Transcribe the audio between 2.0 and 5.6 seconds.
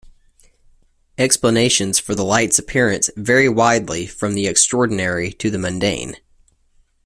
the light's appearance vary widely from the extraordinary to the